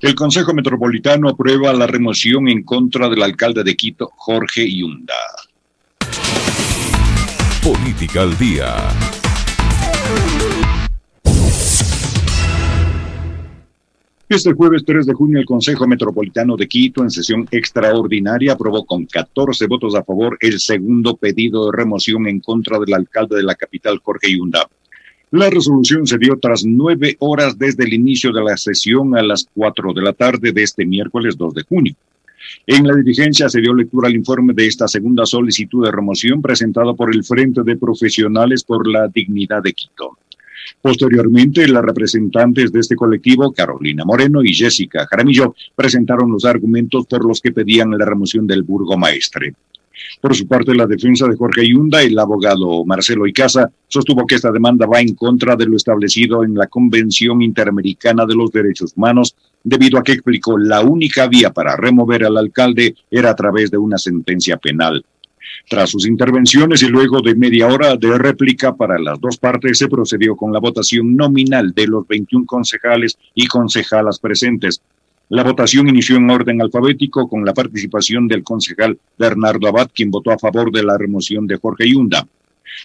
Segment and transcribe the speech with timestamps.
[0.00, 5.14] El Consejo Metropolitano aprueba la remoción en contra del alcalde de Quito, Jorge Yunda.
[7.64, 8.76] Política al día.
[14.28, 19.04] Este jueves 3 de junio el Consejo Metropolitano de Quito en sesión extraordinaria aprobó con
[19.04, 23.56] 14 votos a favor el segundo pedido de remoción en contra del alcalde de la
[23.56, 24.68] capital Jorge Yunda.
[25.30, 29.46] La resolución se dio tras nueve horas desde el inicio de la sesión a las
[29.52, 31.94] cuatro de la tarde de este miércoles 2 de junio.
[32.66, 36.94] En la dirigencia se dio lectura al informe de esta segunda solicitud de remoción presentada
[36.94, 40.16] por el Frente de Profesionales por la Dignidad de Quito.
[40.80, 47.26] Posteriormente, las representantes de este colectivo, Carolina Moreno y Jessica Jaramillo, presentaron los argumentos por
[47.26, 49.54] los que pedían la remoción del burgomaestre.
[50.20, 54.52] Por su parte, la defensa de Jorge Yunda, el abogado Marcelo Icaza, sostuvo que esta
[54.52, 59.36] demanda va en contra de lo establecido en la Convención Interamericana de los Derechos Humanos,
[59.62, 63.78] debido a que explicó la única vía para remover al alcalde era a través de
[63.78, 65.04] una sentencia penal.
[65.68, 69.88] Tras sus intervenciones y luego de media hora de réplica para las dos partes, se
[69.88, 74.80] procedió con la votación nominal de los 21 concejales y concejalas presentes.
[75.30, 80.30] La votación inició en orden alfabético con la participación del concejal Bernardo Abad, quien votó
[80.30, 82.26] a favor de la remoción de Jorge Yunda.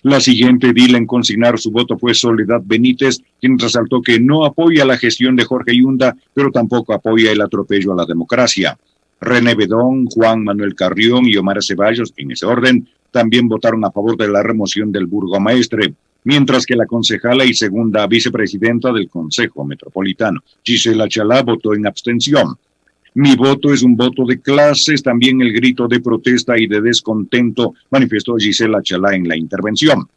[0.02, 4.84] La siguiente edil en consignar su voto fue Soledad Benítez, quien resaltó que no apoya
[4.84, 8.78] la gestión de Jorge Yunda, pero tampoco apoya el atropello a la democracia.
[9.22, 14.18] René Bedón, Juan Manuel Carrión y Omar Ceballos, en ese orden, también votaron a favor
[14.18, 20.42] de la remoción del burgomaestre, mientras que la concejala y segunda vicepresidenta del Consejo Metropolitano,
[20.64, 22.56] Gisela Chalá, votó en abstención.
[23.16, 27.74] Mi voto es un voto de clases, también el grito de protesta y de descontento
[27.92, 30.08] manifestó Gisela Chalá en la intervención.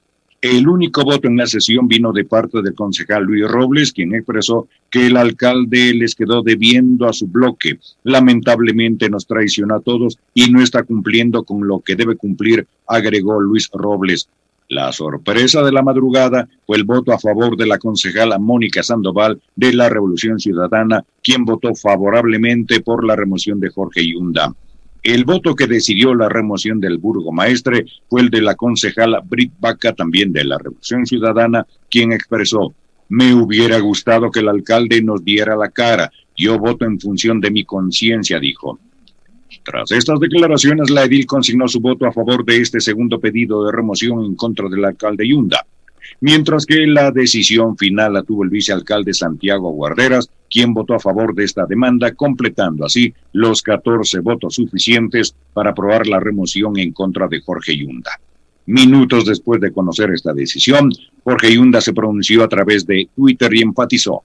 [0.40, 4.68] El único voto en la sesión vino de parte del concejal Luis Robles, quien expresó
[4.90, 7.78] que el alcalde les quedó debiendo a su bloque.
[8.04, 13.40] Lamentablemente nos traicionó a todos y no está cumpliendo con lo que debe cumplir, agregó
[13.40, 14.28] Luis Robles.
[14.68, 19.40] La sorpresa de la madrugada fue el voto a favor de la concejala Mónica Sandoval
[19.54, 24.52] de la Revolución Ciudadana, quien votó favorablemente por la remoción de Jorge Yunda.
[25.04, 29.92] El voto que decidió la remoción del burgomaestre fue el de la concejala Brit Baca,
[29.92, 32.74] también de la Revolución Ciudadana, quien expresó,
[33.08, 36.10] me hubiera gustado que el alcalde nos diera la cara.
[36.36, 38.80] Yo voto en función de mi conciencia, dijo.
[39.66, 43.72] Tras estas declaraciones, la edil consignó su voto a favor de este segundo pedido de
[43.72, 45.66] remoción en contra del alcalde Yunda
[46.20, 51.34] mientras que la decisión final la tuvo el vicealcalde Santiago Guarderas, quien votó a favor
[51.34, 57.28] de esta demanda, completando así los 14 votos suficientes para aprobar la remoción en contra
[57.28, 58.10] de Jorge Yunda.
[58.66, 60.90] Minutos después de conocer esta decisión,
[61.22, 64.22] Jorge Yunda se pronunció a través de Twitter y enfatizó,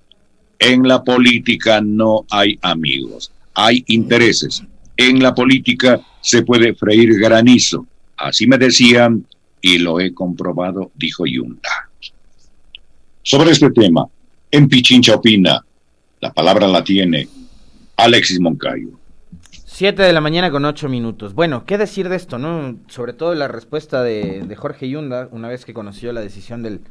[0.57, 4.63] en la política no hay amigos, hay intereses.
[5.01, 7.87] En la política se puede freír granizo.
[8.17, 9.25] Así me decían
[9.59, 11.89] y lo he comprobado, dijo Yunda.
[13.23, 14.05] Sobre este tema,
[14.51, 15.65] en Pichincha opina,
[16.19, 17.27] la palabra la tiene
[17.97, 18.89] Alexis Moncayo.
[19.65, 21.33] Siete de la mañana con ocho minutos.
[21.33, 22.77] Bueno, ¿qué decir de esto, no?
[22.87, 26.81] Sobre todo la respuesta de, Jorge Yunda, una vez que conoció la decisión del,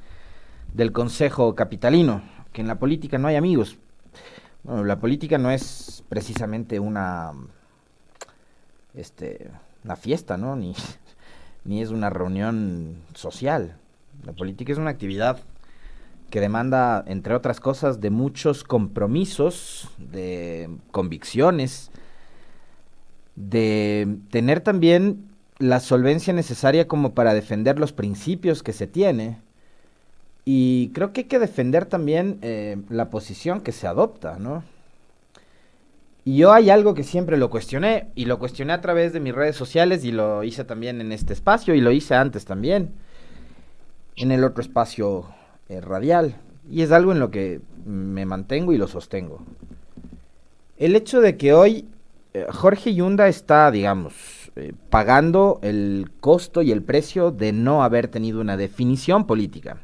[0.75, 3.79] del Consejo Capitalino, que en la política no hay amigos.
[4.65, 7.31] Bueno, la política no es precisamente una,
[8.95, 9.51] este,
[9.85, 10.57] una fiesta, ¿no?
[10.57, 10.75] Ni,
[11.65, 13.77] ni es una reunión social.
[14.25, 15.41] La política es una actividad
[16.31, 21.91] que demanda, entre otras cosas, de muchos compromisos, de convicciones,
[23.35, 25.29] de tener también
[25.59, 29.39] la solvencia necesaria como para defender los principios que se tiene.
[30.45, 34.65] Y creo que hay que defender también eh, la posición que se adopta, ¿no?
[36.25, 39.35] Y yo hay algo que siempre lo cuestioné, y lo cuestioné a través de mis
[39.35, 42.93] redes sociales, y lo hice también en este espacio, y lo hice antes también,
[44.17, 45.27] en el otro espacio
[45.69, 46.37] eh, radial.
[46.71, 49.43] Y es algo en lo que me mantengo y lo sostengo.
[50.77, 51.87] El hecho de que hoy
[52.33, 58.09] eh, Jorge Yunda está, digamos, eh, pagando el costo y el precio de no haber
[58.09, 59.79] tenido una definición política.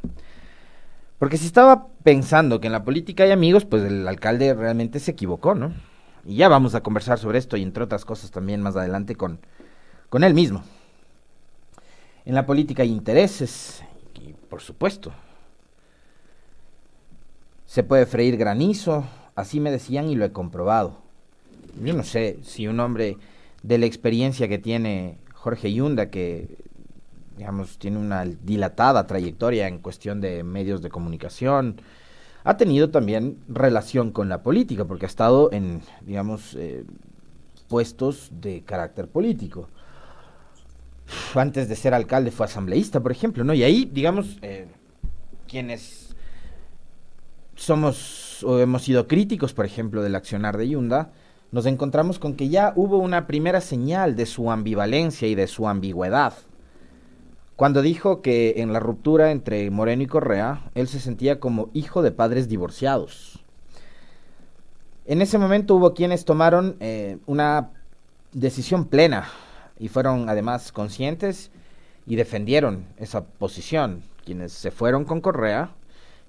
[1.18, 5.12] Porque si estaba pensando que en la política hay amigos, pues el alcalde realmente se
[5.12, 5.72] equivocó, ¿no?
[6.26, 9.38] Y ya vamos a conversar sobre esto y entre otras cosas también más adelante con,
[10.08, 10.64] con él mismo.
[12.24, 13.84] En la política hay intereses,
[14.20, 15.12] y por supuesto.
[17.66, 19.04] Se puede freír granizo,
[19.36, 20.98] así me decían y lo he comprobado.
[21.80, 23.18] Yo no sé si un hombre
[23.62, 26.48] de la experiencia que tiene Jorge Yunda, que
[27.36, 31.80] digamos tiene una dilatada trayectoria en cuestión de medios de comunicación,
[32.46, 36.84] ha tenido también relación con la política, porque ha estado en, digamos, eh,
[37.66, 39.68] puestos de carácter político.
[41.34, 43.52] Antes de ser alcalde fue asambleísta, por ejemplo, ¿no?
[43.52, 44.68] Y ahí, digamos, eh,
[45.48, 46.14] quienes
[47.56, 51.10] somos o hemos sido críticos, por ejemplo, del accionar de Yunda,
[51.50, 55.66] nos encontramos con que ya hubo una primera señal de su ambivalencia y de su
[55.66, 56.34] ambigüedad.
[57.56, 62.02] Cuando dijo que en la ruptura entre Moreno y Correa, él se sentía como hijo
[62.02, 63.42] de padres divorciados.
[65.06, 67.70] En ese momento hubo quienes tomaron eh, una
[68.32, 69.28] decisión plena
[69.78, 71.50] y fueron además conscientes
[72.06, 74.02] y defendieron esa posición.
[74.26, 75.70] Quienes se fueron con Correa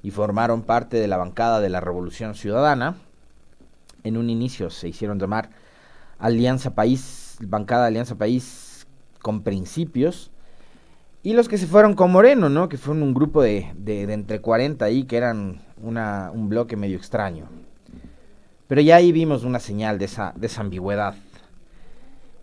[0.04, 2.96] y formaron parte de la bancada de la Revolución Ciudadana,
[4.04, 5.50] en un inicio se hicieron llamar
[6.20, 8.88] Alianza País, bancada Alianza País
[9.22, 10.32] con principios,
[11.24, 12.70] y los que se fueron con Moreno, ¿no?
[12.70, 17.48] Que fueron un grupo de, de, entre 40 ahí, que eran un bloque medio extraño.
[18.68, 21.16] Pero ya ahí vimos una señal de esa, de esa ambigüedad.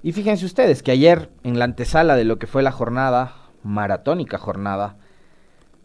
[0.03, 4.39] Y fíjense ustedes que ayer, en la antesala de lo que fue la jornada, maratónica
[4.39, 4.97] jornada,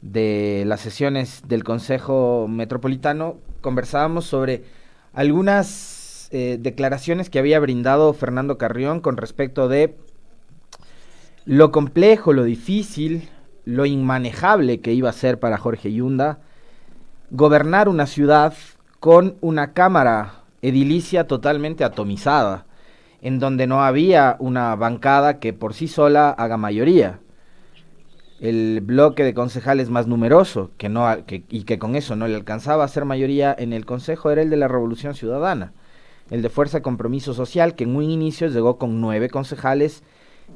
[0.02, 4.64] de las sesiones del Consejo Metropolitano, conversábamos sobre
[5.14, 9.98] algunas eh, declaraciones que había brindado Fernando Carrión con respecto de
[11.50, 13.28] lo complejo, lo difícil,
[13.66, 16.38] lo inmanejable que iba a ser para Jorge Yunda
[17.32, 18.54] gobernar una ciudad
[19.00, 22.68] con una cámara edilicia totalmente atomizada,
[23.24, 27.20] en donde no había una bancada que por sí sola haga mayoría.
[28.40, 32.84] El bloque de concejales más numeroso, que no, y que con eso no le alcanzaba
[32.84, 35.74] a ser mayoría en el Consejo, era el de la Revolución Ciudadana,
[36.30, 40.04] el de Fuerza Compromiso Social, que en un inicio llegó con nueve concejales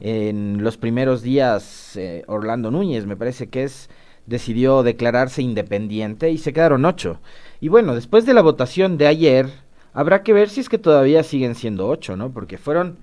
[0.02, 3.90] en los primeros días eh, Orlando Núñez, me parece que es,
[4.26, 7.20] decidió declararse independiente y se quedaron ocho.
[7.60, 9.50] Y bueno, después de la votación de ayer,
[9.94, 12.32] habrá que ver si es que todavía siguen siendo ocho, ¿no?
[12.32, 12.98] Porque fueron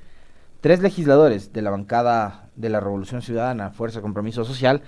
[0.61, 4.83] tres legisladores de la bancada de la Revolución Ciudadana, Fuerza Compromiso Social,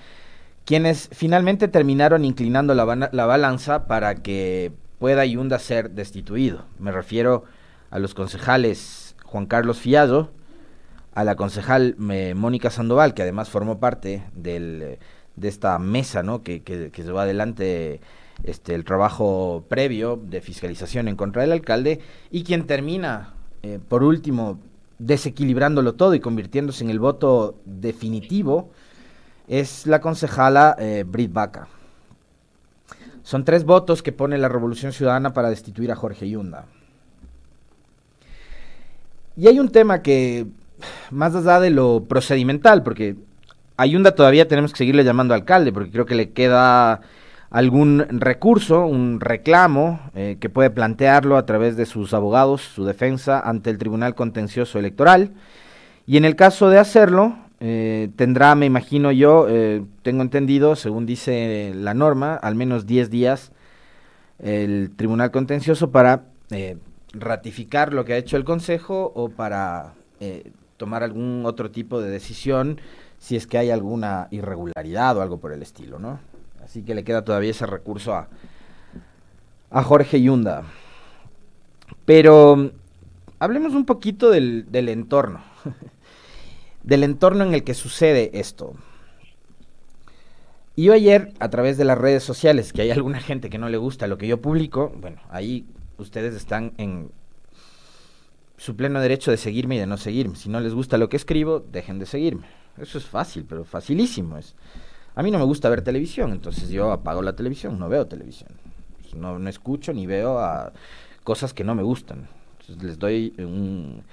[0.64, 6.64] quienes finalmente terminaron inclinando la, la balanza para que pueda Yunda ser destituido.
[6.78, 7.44] Me refiero
[7.90, 10.30] a los concejales Juan Carlos Fiado,
[11.14, 14.98] a la concejal Mónica Sandoval, que además formó parte del,
[15.36, 16.42] de esta mesa ¿no?
[16.42, 18.00] que, que, que llevó adelante
[18.44, 22.00] este, el trabajo previo de fiscalización en contra del alcalde,
[22.30, 24.58] y quien termina, eh, por último,
[24.98, 28.70] desequilibrándolo todo y convirtiéndose en el voto definitivo,
[29.48, 31.68] es la concejala eh, Brit Baca.
[33.22, 36.66] Son tres votos que pone la Revolución Ciudadana para destituir a Jorge Yunda.
[39.36, 40.46] Y hay un tema que
[41.10, 43.16] más allá de lo procedimental, porque
[43.76, 47.00] a Yunda todavía tenemos que seguirle llamando alcalde, porque creo que le queda
[47.52, 53.40] algún recurso, un reclamo, eh, que puede plantearlo a través de sus abogados, su defensa,
[53.40, 55.32] ante el Tribunal Contencioso Electoral.
[56.06, 61.04] Y en el caso de hacerlo, eh, tendrá, me imagino yo, eh, tengo entendido, según
[61.04, 63.52] dice la norma, al menos 10 días
[64.38, 66.24] el Tribunal Contencioso para
[67.12, 69.94] ratificar lo que ha hecho el Consejo o para
[70.82, 72.80] tomar algún otro tipo de decisión
[73.16, 76.18] si es que hay alguna irregularidad o algo por el estilo, ¿no?
[76.64, 78.28] Así que le queda todavía ese recurso a,
[79.70, 80.64] a Jorge Yunda.
[82.04, 82.72] Pero
[83.38, 85.44] hablemos un poquito del, del entorno,
[86.82, 88.74] del entorno en el que sucede esto.
[90.74, 93.68] Y yo ayer, a través de las redes sociales, que hay alguna gente que no
[93.68, 95.64] le gusta lo que yo publico, bueno, ahí
[95.96, 97.12] ustedes están en
[98.62, 100.36] su pleno derecho de seguirme y de no seguirme.
[100.36, 102.46] Si no les gusta lo que escribo, dejen de seguirme.
[102.78, 104.54] Eso es fácil, pero facilísimo es.
[105.16, 108.50] A mí no me gusta ver televisión, entonces yo apago la televisión, no veo televisión.
[109.16, 110.38] No, no escucho ni veo
[111.24, 112.28] cosas que no me gustan.
[112.60, 114.04] Entonces les doy un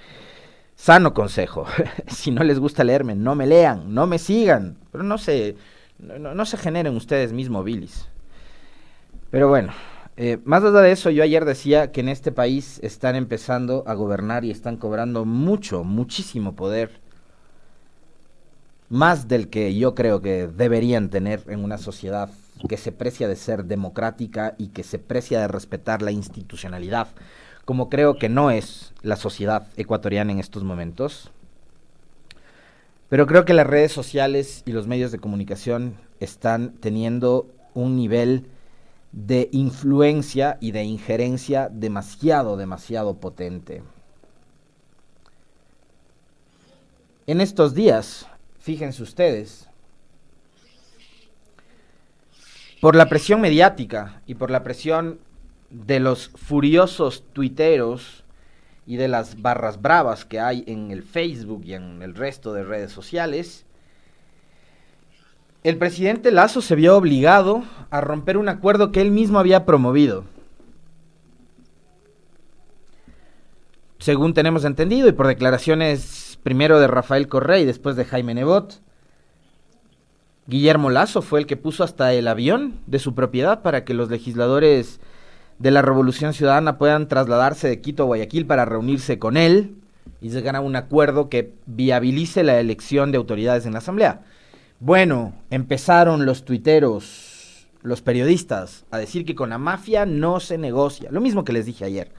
[0.74, 1.66] sano consejo.
[2.08, 4.78] si no les gusta leerme, no me lean, no me sigan.
[4.90, 5.54] Pero no se,
[6.00, 8.08] no, no se generen ustedes mismos bilis.
[9.30, 9.72] Pero bueno,
[10.22, 13.94] eh, más allá de eso, yo ayer decía que en este país están empezando a
[13.94, 17.00] gobernar y están cobrando mucho, muchísimo poder,
[18.90, 22.28] más del que yo creo que deberían tener en una sociedad
[22.68, 27.08] que se precia de ser democrática y que se precia de respetar la institucionalidad,
[27.64, 31.30] como creo que no es la sociedad ecuatoriana en estos momentos.
[33.08, 38.44] Pero creo que las redes sociales y los medios de comunicación están teniendo un nivel
[39.12, 43.82] de influencia y de injerencia demasiado, demasiado potente.
[47.26, 48.26] En estos días,
[48.58, 49.68] fíjense ustedes,
[52.80, 55.20] por la presión mediática y por la presión
[55.70, 58.24] de los furiosos tuiteros
[58.86, 62.64] y de las barras bravas que hay en el Facebook y en el resto de
[62.64, 63.66] redes sociales,
[65.62, 70.24] el presidente Lazo se vio obligado a romper un acuerdo que él mismo había promovido.
[73.98, 78.80] Según tenemos entendido y por declaraciones primero de Rafael Correa y después de Jaime Nebot,
[80.46, 84.08] Guillermo Lazo fue el que puso hasta el avión de su propiedad para que los
[84.08, 85.00] legisladores
[85.58, 89.74] de la Revolución Ciudadana puedan trasladarse de Quito a Guayaquil para reunirse con él
[90.22, 94.22] y llegar a un acuerdo que viabilice la elección de autoridades en la Asamblea.
[94.82, 101.10] Bueno, empezaron los tuiteros, los periodistas, a decir que con la mafia no se negocia.
[101.12, 102.12] Lo mismo que les dije ayer.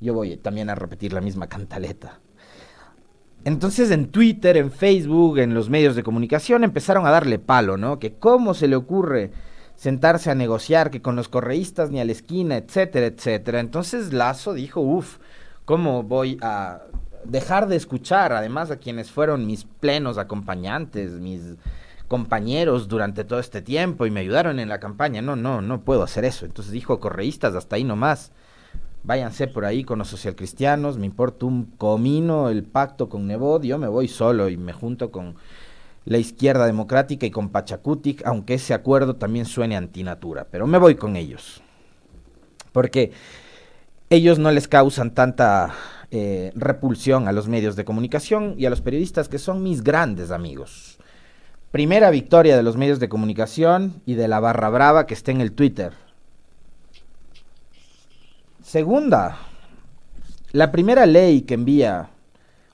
[0.00, 2.18] Yo voy también a repetir la misma cantaleta.
[3.44, 8.00] Entonces en Twitter, en Facebook, en los medios de comunicación empezaron a darle palo, ¿no?
[8.00, 9.30] Que cómo se le ocurre
[9.76, 13.60] sentarse a negociar, que con los correístas ni a la esquina, etcétera, etcétera.
[13.60, 15.18] Entonces Lazo dijo, uff,
[15.64, 16.82] ¿cómo voy a
[17.24, 21.42] dejar de escuchar además a quienes fueron mis plenos acompañantes, mis
[22.12, 25.22] compañeros durante todo este tiempo y me ayudaron en la campaña.
[25.22, 26.44] No, no, no puedo hacer eso.
[26.44, 28.32] Entonces dijo, correístas, hasta ahí nomás.
[29.02, 33.78] Váyanse por ahí con los socialcristianos, me importa un comino el pacto con Nebot, yo
[33.78, 35.36] me voy solo y me junto con
[36.04, 40.96] la izquierda democrática y con Pachacutic, aunque ese acuerdo también suene antinatura, pero me voy
[40.96, 41.62] con ellos.
[42.72, 43.12] Porque
[44.10, 45.72] ellos no les causan tanta
[46.10, 50.30] eh, repulsión a los medios de comunicación y a los periodistas que son mis grandes
[50.30, 50.91] amigos.
[51.72, 55.40] Primera victoria de los medios de comunicación y de la barra brava que está en
[55.40, 55.94] el Twitter.
[58.62, 59.38] Segunda,
[60.52, 62.10] la primera ley que envía,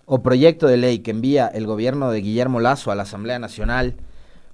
[0.05, 3.95] o proyecto de ley que envía el gobierno de Guillermo Lazo a la Asamblea Nacional,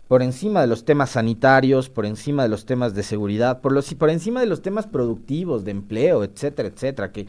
[0.08, 3.94] por encima de los temas sanitarios, por encima de los temas de seguridad, por, los,
[3.94, 7.28] por encima de los temas productivos, de empleo, etcétera, etcétera, que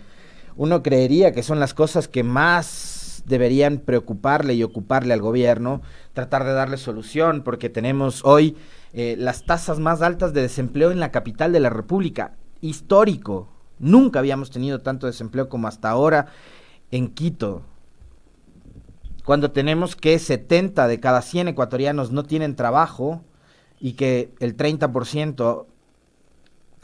[0.57, 5.81] uno creería que son las cosas que más deberían preocuparle y ocuparle al gobierno,
[6.13, 8.55] tratar de darle solución, porque tenemos hoy
[8.93, 12.33] eh, las tasas más altas de desempleo en la capital de la República.
[12.61, 13.49] Histórico.
[13.79, 16.27] Nunca habíamos tenido tanto desempleo como hasta ahora
[16.91, 17.63] en Quito.
[19.25, 23.23] Cuando tenemos que 70 de cada 100 ecuatorianos no tienen trabajo
[23.79, 25.65] y que el 30%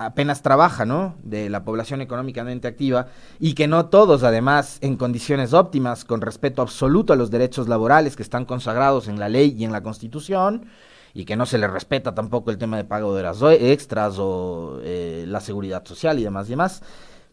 [0.06, 1.16] apenas trabaja, ¿no?
[1.24, 3.08] De la población económicamente activa
[3.40, 8.16] y que no todos, además, en condiciones óptimas, con respeto absoluto a los derechos laborales
[8.16, 10.66] que están consagrados en la ley y en la Constitución
[11.14, 14.80] y que no se les respeta tampoco el tema de pago de las extras o
[14.84, 16.82] eh, la seguridad social y demás y demás.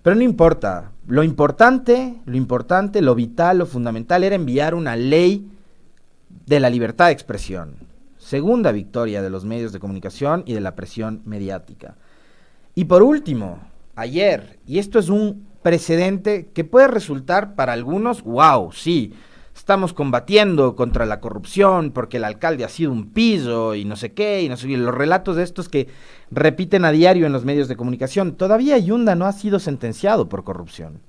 [0.03, 0.93] Pero no importa.
[1.07, 5.51] Lo importante, lo importante, lo vital, lo fundamental era enviar una ley
[6.47, 7.75] de la libertad de expresión.
[8.17, 11.97] Segunda victoria de los medios de comunicación y de la presión mediática.
[12.79, 13.59] Y por último,
[13.97, 19.15] ayer, y esto es un precedente que puede resultar para algunos, wow, sí,
[19.53, 24.13] estamos combatiendo contra la corrupción porque el alcalde ha sido un piso y no sé
[24.13, 25.89] qué, y no sé qué, los relatos de estos que
[26.31, 28.37] repiten a diario en los medios de comunicación.
[28.37, 31.01] Todavía Yunda no ha sido sentenciado por corrupción.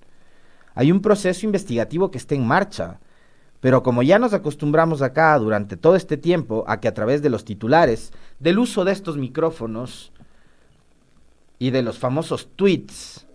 [0.73, 2.99] Hay un proceso investigativo que está en marcha.
[3.59, 7.29] Pero como ya nos acostumbramos acá durante todo este tiempo a que a través de
[7.29, 10.13] los titulares, del uso de estos micrófonos,
[11.59, 13.27] y de los famosos tweets,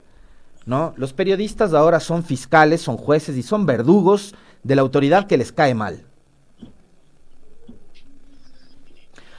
[0.67, 0.95] ¿no?
[0.97, 5.53] Los periodistas ahora son fiscales, son jueces y son verdugos de la autoridad que les
[5.53, 6.05] cae mal.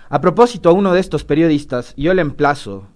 [0.08, 2.88] A propósito, a uno de estos periodistas, yo le emplazo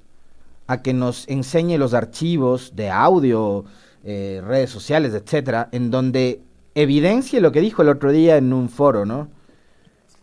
[0.68, 3.66] a que nos enseñe los archivos de audio,
[4.04, 6.44] eh, redes sociales, etcétera, en donde
[6.76, 9.28] evidencie lo que dijo el otro día en un foro, ¿no?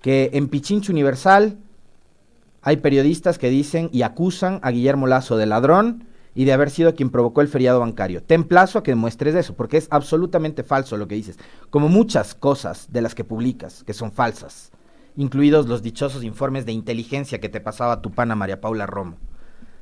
[0.01, 1.59] Que en Pichincho Universal
[2.67, 6.05] hay periodistas que dicen y acusan a Guillermo Lazo de ladrón
[6.35, 8.25] y de haber sido quien provocó el feriado bancario.
[8.25, 11.39] Te emplazo a que demuestres eso, porque es absolutamente falso lo que dices,
[11.71, 14.73] como muchas cosas de las que publicas, que son falsas,
[15.17, 19.17] incluidos los dichosos informes de inteligencia que te pasaba tu pana María Paula Romo.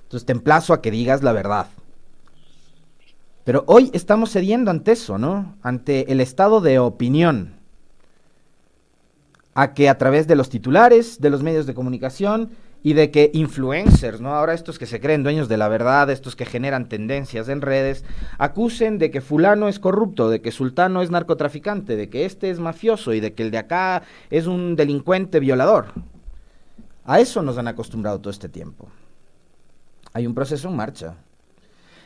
[0.03, 1.69] Entonces te emplazo a que digas la verdad.
[3.45, 5.57] Pero hoy estamos cediendo ante eso, ¿no?
[5.63, 7.55] Ante el estado de opinión.
[9.55, 12.51] A que a través de los titulares, de los medios de comunicación,
[12.85, 14.35] y de que influencers, ¿no?
[14.35, 18.05] Ahora estos que se creen dueños de la verdad, estos que generan tendencias en redes,
[18.37, 22.61] acusen de que fulano es corrupto, de que sultano es narcotraficante, de que este es
[22.61, 25.87] mafioso y de que el de acá es un delincuente violador.
[27.07, 28.91] A eso nos han acostumbrado todo este tiempo.
[30.13, 31.15] Hay un proceso en marcha.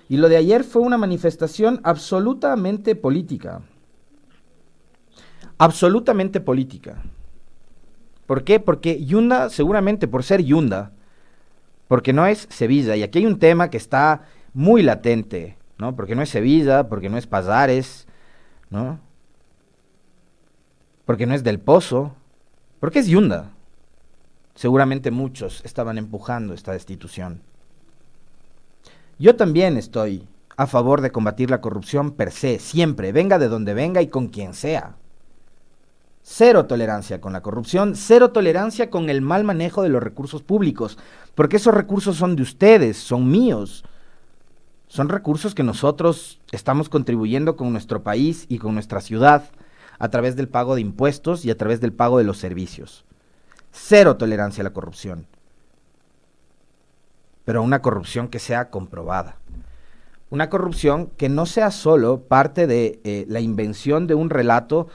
[0.09, 3.63] Y lo de ayer fue una manifestación absolutamente política.
[5.59, 7.03] Absolutamente política.
[8.29, 8.61] ¿Por qué?
[8.61, 10.93] Porque Yunda, seguramente por ser Yunda,
[11.89, 12.95] porque no es Sevilla.
[12.95, 15.97] Y aquí hay un tema que está muy latente, ¿no?
[15.97, 18.07] Porque no es Sevilla, porque no es Pazares,
[18.69, 19.01] ¿no?
[21.07, 22.17] Porque no es Del Pozo,
[22.81, 23.53] porque es Yunda.
[24.55, 27.41] Seguramente muchos estaban empujando esta destitución.
[29.19, 33.73] Yo también estoy a favor de combatir la corrupción per se, siempre, venga de donde
[33.73, 34.97] venga y con quien sea.
[36.23, 40.99] Cero tolerancia con la corrupción, cero tolerancia con el mal manejo de los recursos públicos,
[41.35, 43.85] porque esos recursos son de ustedes, son míos.
[44.89, 49.45] Son recursos que nosotros estamos contribuyendo con nuestro país y con nuestra ciudad
[49.99, 53.05] a través del pago de impuestos y a través del pago de los servicios.
[53.71, 55.27] Cero tolerancia a la corrupción.
[57.45, 59.37] Pero una corrupción que sea comprobada.
[60.31, 64.89] Una corrupción que no sea solo parte de eh, la invención de un relato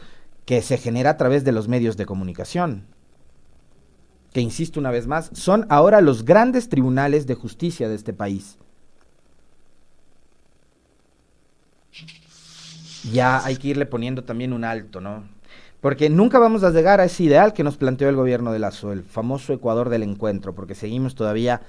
[0.45, 2.85] que se genera a través de los medios de comunicación.
[4.33, 8.57] Que, insisto una vez más, son ahora los grandes tribunales de justicia de este país.
[13.11, 15.23] Ya hay que irle poniendo también un alto, ¿no?
[15.81, 18.93] Porque nunca vamos a llegar a ese ideal que nos planteó el gobierno de Lazo,
[18.93, 21.61] el famoso Ecuador del encuentro, porque seguimos todavía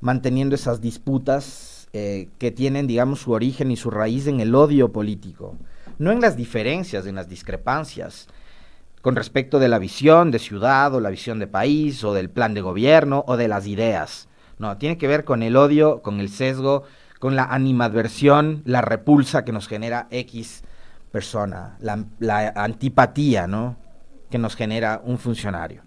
[0.00, 4.92] manteniendo esas disputas eh, que tienen, digamos, su origen y su raíz en el odio
[4.92, 5.56] político,
[5.98, 8.28] no en las diferencias, en las discrepancias
[9.02, 12.54] con respecto de la visión de ciudad o la visión de país o del plan
[12.54, 14.28] de gobierno o de las ideas.
[14.58, 16.82] No, tiene que ver con el odio, con el sesgo,
[17.18, 20.62] con la animadversión, la repulsa que nos genera X
[21.12, 23.76] persona, la, antipatía, ¿no?
[24.30, 25.82] Que nos genera un funcionario.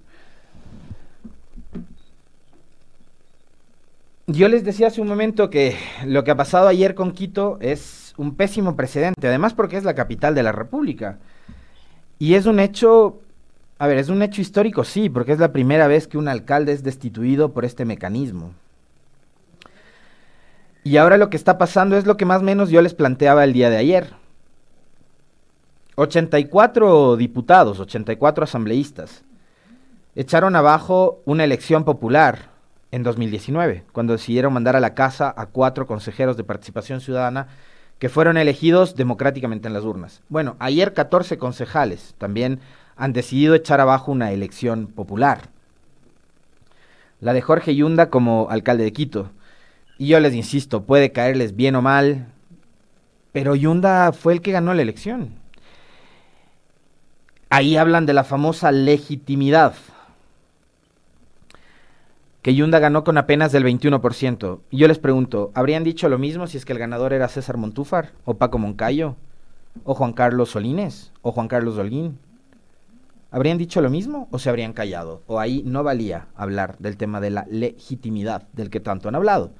[4.28, 5.76] Yo les decía hace un momento que
[6.06, 9.96] lo que ha pasado ayer con Quito es un pésimo precedente, además porque es la
[9.96, 11.20] capital de la República.
[12.20, 13.22] Y es un hecho,
[13.80, 16.72] a ver, es un hecho histórico, sí, porque es la primera vez que un alcalde
[16.72, 18.54] es destituido por este mecanismo.
[20.84, 23.44] Y ahora lo que está pasando es lo que más o menos yo les planteaba
[23.44, 24.14] el día de ayer.
[25.96, 29.24] 84 diputados, 84 asambleístas,
[30.16, 32.50] echaron abajo una elección popular
[32.92, 37.48] en 2019, cuando decidieron mandar a la casa a cuatro consejeros de participación ciudadana
[38.02, 40.24] que fueron elegidos democráticamente en las urnas.
[40.28, 42.60] Bueno, ayer 14 concejales también
[42.96, 45.50] han decidido echar abajo una elección popular.
[47.20, 49.30] La de Jorge Yunda como alcalde de Quito.
[50.00, 52.26] Y yo les insisto, puede caerles bien o mal,
[53.34, 55.36] pero Yunda fue el que ganó la elección.
[57.52, 59.76] Ahí hablan de la famosa legitimidad.
[62.42, 64.62] Que Yunda ganó con apenas del 21%.
[64.72, 67.58] Y yo les pregunto, ¿habrían dicho lo mismo si es que el ganador era César
[67.58, 69.16] Montúfar, o Paco Moncayo,
[69.84, 72.18] o Juan Carlos Solines, o Juan Carlos Dolguín?
[73.30, 75.22] ¿Habrían dicho lo mismo o se habrían callado?
[75.28, 79.52] O ahí no valía hablar del tema de la legitimidad del que tanto han hablado.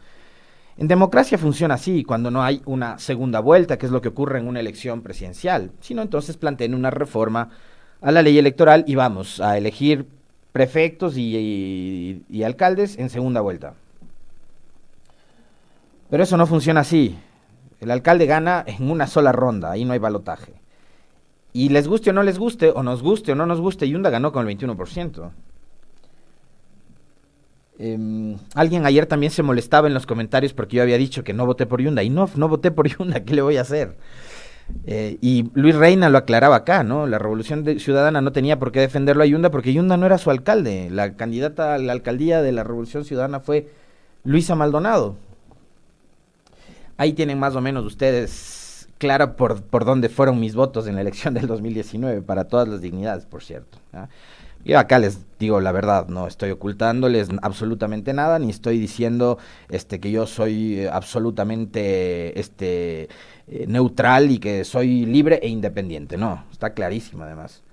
[0.76, 4.40] En democracia funciona así, cuando no hay una segunda vuelta, que es lo que ocurre
[4.40, 7.50] en una elección presidencial, sino entonces planteen una reforma
[8.02, 10.08] a la ley electoral y vamos a elegir
[10.52, 13.74] prefectos y, alcaldes en segunda vuelta.
[16.10, 17.18] Pero eso no funciona así.
[17.80, 20.54] El alcalde gana en una sola ronda, ahí no hay balotaje.
[21.54, 24.10] Y les guste o no les guste, o nos guste o no nos guste, Yunda
[24.10, 25.32] ganó con el 21%.
[27.80, 31.48] Em, alguien ayer también se molestaba en los comentarios porque yo había dicho que no
[31.48, 32.04] voté por Yunda.
[32.04, 33.98] Y no, no voté por Yunda, ¿qué le voy a hacer?
[34.86, 37.08] Eh, y Luis Reina lo aclaraba acá, ¿no?
[37.08, 40.32] La Revolución Ciudadana no tenía por qué defenderlo a Yunda porque Yunda no era su
[40.32, 40.90] alcalde.
[40.90, 43.70] La candidata a la alcaldía de la Revolución Ciudadana fue
[44.24, 45.16] Luisa Maldonado.
[46.98, 51.02] Ahí tienen más o menos ustedes clara por, por dónde fueron mis votos en la
[51.02, 53.80] elección del 2019, para todas las dignidades, por cierto.
[54.64, 60.00] Yo acá les digo la verdad, no estoy ocultándoles absolutamente nada, ni estoy diciendo este
[60.00, 63.10] que yo soy absolutamente este
[63.48, 66.16] eh, neutral y que soy libre e independiente.
[66.16, 67.64] No, está clarísimo además.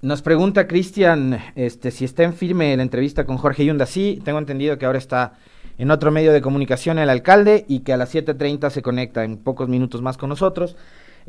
[0.00, 3.86] Nos pregunta Cristian este, si está en firme la entrevista con Jorge Yunda.
[3.86, 5.32] Sí, tengo entendido que ahora está
[5.78, 9.36] en otro medio de comunicación el alcalde y que a las 7.30 se conecta en
[9.36, 10.76] pocos minutos más con nosotros.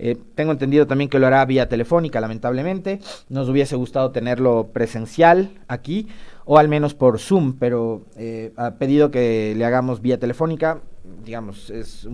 [0.02, 3.00] Eh, tengo entendido también que lo hará vía telefónica, lamentablemente.
[3.28, 6.08] Nos hubiese gustado tenerlo presencial aquí
[6.46, 10.80] o al menos por Zoom, pero eh, ha pedido que le hagamos vía telefónica
[11.26, 12.08] digamos, es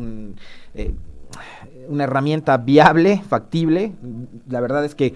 [0.73, 0.93] eh,
[1.89, 3.93] una herramienta viable, factible.
[4.47, 5.13] La verdad es que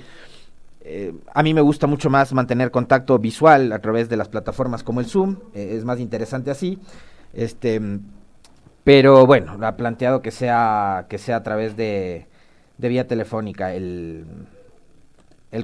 [1.34, 5.00] a mí me gusta mucho más mantener contacto visual a través de las plataformas como
[5.00, 6.80] el Zoom, es más interesante así.
[7.32, 7.80] Este,
[8.84, 12.28] pero bueno, ha planteado que sea, que sea a través de,
[12.80, 14.26] de vía telefónica el,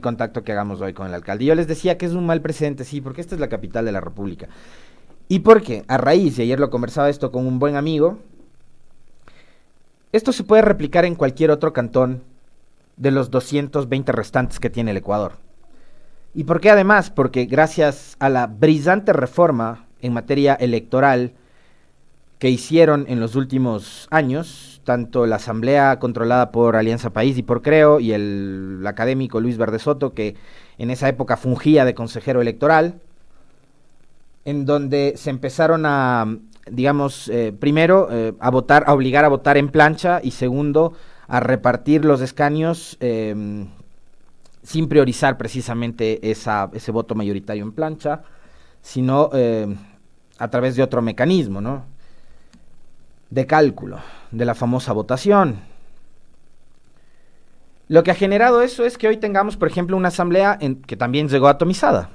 [0.01, 1.45] contacto que hagamos hoy con el alcalde.
[1.45, 3.93] Yo les decía que es un mal precedente, sí, porque esta es la capital de
[3.93, 4.49] la República.
[5.27, 8.19] Y porque, a raíz, y ayer lo conversaba esto con un buen amigo,
[10.11, 12.21] esto se puede replicar en cualquier otro cantón
[12.97, 15.33] de los 220 restantes que tiene el Ecuador.
[16.33, 17.09] ¿Y por qué además?
[17.09, 21.33] Porque gracias a la brillante reforma en materia electoral
[22.39, 27.61] que hicieron en los últimos años, tanto la Asamblea controlada por Alianza País y por
[27.61, 30.35] Creo y el, académico Luis Verde Soto, que
[30.77, 32.99] en esa época fungía de consejero electoral,
[34.43, 36.37] en donde se empezaron a,
[36.69, 40.93] digamos, eh, primero eh, a votar, a obligar a votar en plancha y segundo
[41.27, 43.67] a repartir los escaños em,
[44.61, 48.21] sin priorizar precisamente esa, ese voto mayoritario en plancha,
[48.81, 49.77] sino em,
[50.37, 51.94] a través de otro mecanismo, ¿no?
[53.29, 53.99] De cálculo,
[54.31, 55.61] de la famosa votación.
[57.87, 60.97] Lo que ha generado eso es que hoy tengamos, por ejemplo, una asamblea en, que
[60.97, 62.09] también llegó atomizada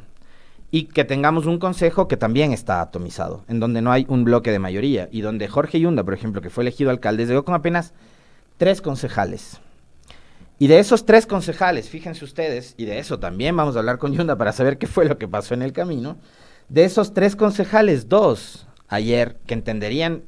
[0.72, 4.50] y que tengamos un consejo que también está atomizado, en donde no hay un bloque
[4.50, 7.92] de mayoría y donde Jorge Yunda, por ejemplo, que fue elegido alcalde, llegó con apenas
[8.56, 9.60] tres concejales.
[10.58, 14.12] Y de esos tres concejales, fíjense ustedes, y de eso también vamos a hablar con
[14.12, 16.18] Yunda para saber qué fue lo que pasó en el camino,
[16.68, 20.22] de esos tres concejales, dos ayer que entenderían,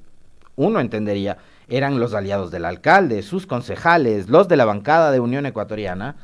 [0.56, 1.38] uno entendería,
[1.68, 6.16] eran los aliados del alcalde, sus concejales, los de la bancada de Unión Ecuatoriana,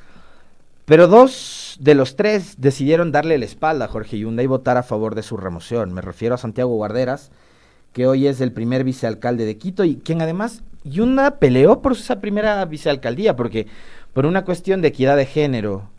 [0.85, 4.83] pero dos de los tres decidieron darle la espalda a Jorge Yunda y votar a
[4.83, 5.93] favor de su remoción.
[5.93, 7.31] Me refiero a Santiago Guarderas,
[7.93, 12.21] que hoy es el primer vicealcalde de Quito y quien además Yunda peleó por esa
[12.21, 13.67] primera vicealcaldía, porque
[14.13, 15.91] por una cuestión de equidad de género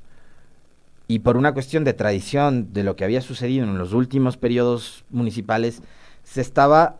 [1.08, 5.06] y por una cuestión de tradición de lo que había sucedido en los últimos periodos
[5.10, 5.82] municipales,
[6.24, 7.00] se estaba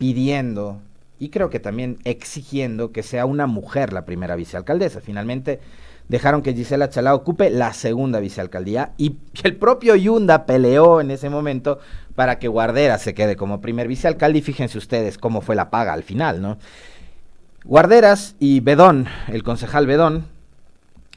[0.00, 0.80] pidiendo
[1.18, 5.02] y creo que también exigiendo que sea una mujer la primera vicealcaldesa.
[5.02, 5.60] Finalmente
[6.08, 11.28] dejaron que Gisela Chalá ocupe la segunda vicealcaldía y el propio Yunda peleó en ese
[11.28, 11.80] momento
[12.14, 15.92] para que Guardera se quede como primer vicealcalde y fíjense ustedes cómo fue la paga
[15.92, 16.56] al final, ¿no?
[17.64, 20.24] Guarderas y Bedón, el concejal Bedón,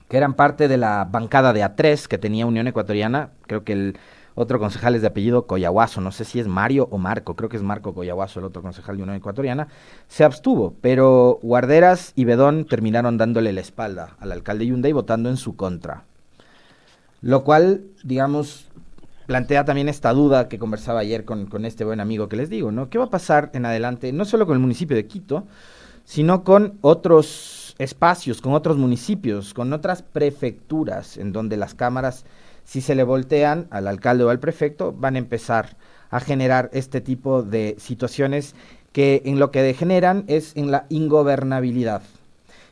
[0.09, 3.29] que eran parte de la bancada de A3 que tenía Unión Ecuatoriana.
[3.47, 3.97] Creo que el
[4.35, 7.57] otro concejal es de apellido Coyahuaso, no sé si es Mario o Marco, creo que
[7.57, 9.67] es Marco Coyahuaso, el otro concejal de Unión Ecuatoriana,
[10.07, 15.29] se abstuvo, pero Guarderas y Bedón terminaron dándole la espalda al alcalde Yunda y votando
[15.29, 16.05] en su contra.
[17.21, 18.67] Lo cual, digamos,
[19.27, 22.71] plantea también esta duda que conversaba ayer con, con este buen amigo que les digo,
[22.71, 22.89] ¿no?
[22.89, 25.45] ¿Qué va a pasar en adelante, no solo con el municipio de Quito,
[26.05, 32.25] sino con otros espacios, con otros municipios, con otras prefecturas, en donde las cámaras,
[32.63, 35.77] si se le voltean al alcalde o al prefecto, van a empezar
[36.09, 38.55] a generar este tipo de situaciones
[38.91, 42.03] que en lo que degeneran es en la ingobernabilidad.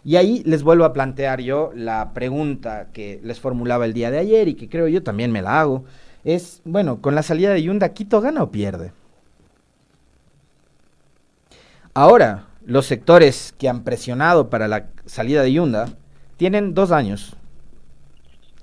[0.03, 4.19] Y ahí les vuelvo a plantear yo la pregunta que les formulaba el día de
[4.19, 5.83] ayer y que creo yo también me la hago.
[6.23, 8.91] Es, bueno, con la salida de Yunda, ¿Quito gana o pierde?
[11.93, 15.89] Ahora, los sectores que han presionado para la salida de Yunda
[16.37, 17.35] tienen dos años.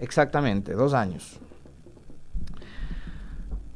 [0.01, 1.39] Exactamente, dos años.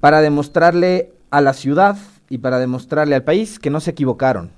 [0.00, 1.96] Para demostrarle a la ciudad
[2.28, 4.50] y para demostrarle al país que no se equivocaron.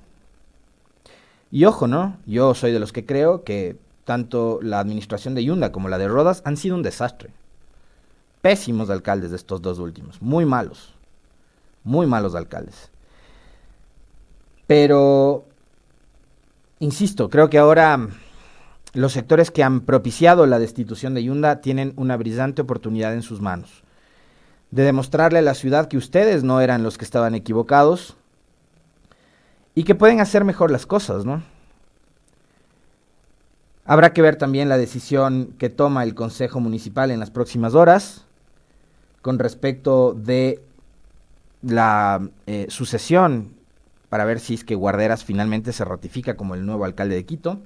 [1.51, 2.17] Y ojo, ¿no?
[2.25, 6.07] Yo soy de los que creo que tanto la administración de Yunda como la de
[6.07, 7.31] Rodas han sido un desastre.
[8.41, 10.93] Pésimos alcaldes de estos dos últimos, muy malos.
[11.83, 12.89] Muy malos alcaldes.
[14.67, 15.45] Pero
[16.79, 18.09] insisto, creo que ahora
[18.95, 23.41] los sectores que han propiciado la destitución de Yunda tienen una brillante oportunidad en sus
[23.41, 23.83] manos
[24.71, 28.17] de demostrarle a la ciudad que ustedes no eran los que estaban equivocados
[29.73, 31.43] y que pueden hacer mejor las cosas, ¿no?
[33.85, 38.25] Habrá que ver también la decisión que toma el Consejo Municipal en las próximas horas
[39.21, 40.61] con respecto de
[41.61, 43.53] la eh, sucesión
[44.09, 47.59] para ver si es que Guarderas finalmente se ratifica como el nuevo alcalde de Quito.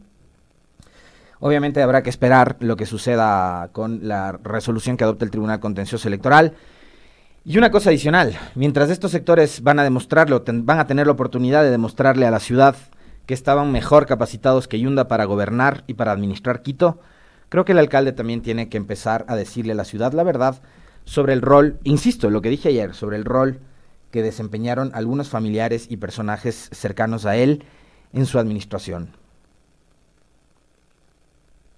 [1.39, 6.08] Obviamente habrá que esperar lo que suceda con la resolución que adopte el Tribunal Contencioso
[6.08, 6.54] Electoral.
[7.45, 11.63] Y una cosa adicional, mientras estos sectores van a demostrarlo, van a tener la oportunidad
[11.63, 12.75] de demostrarle a la ciudad
[13.25, 16.99] que estaban mejor capacitados que Yunda para gobernar y para administrar Quito,
[17.47, 20.62] creo que el alcalde también tiene que empezar a decirle a la ciudad la verdad
[21.06, 23.60] sobre el rol, insisto, lo que dije ayer, sobre el rol
[24.12, 27.63] que desempeñaron algunos familiares y personajes cercanos a él
[28.13, 29.12] en su administración.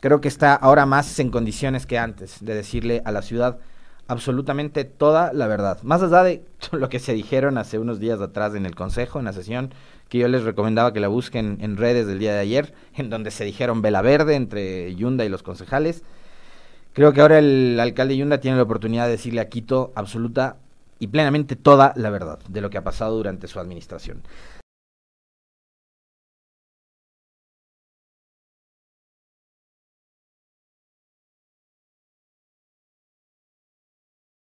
[0.02, 3.60] Creo que está ahora más en condiciones que antes de decirle a la ciudad
[4.08, 5.78] absolutamente toda la verdad.
[5.84, 9.26] Más allá de lo que se dijeron hace unos días atrás en el Consejo, en
[9.26, 9.72] la sesión,
[10.10, 13.30] que yo les recomendaba que la busquen en redes del día de ayer, en donde
[13.30, 16.04] se dijeron vela verde entre Yunda y los concejales.
[16.94, 20.58] Creo que ahora el alcalde Yunda tiene la oportunidad de decirle a Quito absoluta
[20.98, 24.24] y plenamente toda la verdad de lo que ha pasado durante su administración.